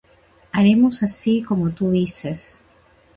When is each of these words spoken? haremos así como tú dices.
haremos 0.51 1.03
así 1.03 1.43
como 1.43 1.69
tú 1.69 1.91
dices. 1.91 2.57